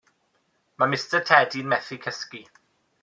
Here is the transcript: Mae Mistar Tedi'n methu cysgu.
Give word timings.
Mae 0.79 0.89
Mistar 0.93 1.23
Tedi'n 1.31 1.69
methu 1.75 1.99
cysgu. 2.07 2.43